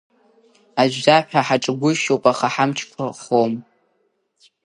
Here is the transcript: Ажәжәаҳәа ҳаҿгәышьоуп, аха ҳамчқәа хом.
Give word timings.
Ажәжәаҳәа 0.81 1.41
ҳаҿгәышьоуп, 1.47 2.23
аха 2.31 2.47
ҳамчқәа 2.53 3.05
хом. 3.19 3.53